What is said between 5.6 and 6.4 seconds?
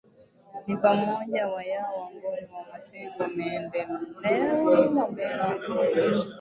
Wandengereko